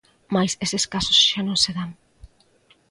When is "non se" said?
1.47-1.71